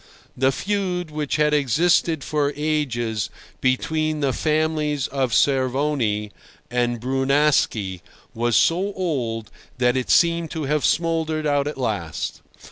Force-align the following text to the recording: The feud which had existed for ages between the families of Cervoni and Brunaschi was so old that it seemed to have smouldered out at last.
The 0.35 0.51
feud 0.51 1.11
which 1.11 1.35
had 1.35 1.53
existed 1.53 2.23
for 2.23 2.53
ages 2.55 3.29
between 3.61 4.19
the 4.19 4.33
families 4.33 5.05
of 5.05 5.31
Cervoni 5.31 6.31
and 6.71 6.99
Brunaschi 6.99 8.01
was 8.33 8.55
so 8.55 8.93
old 8.93 9.51
that 9.77 9.95
it 9.95 10.09
seemed 10.09 10.49
to 10.49 10.63
have 10.63 10.83
smouldered 10.85 11.45
out 11.45 11.67
at 11.67 11.77
last. 11.77 12.41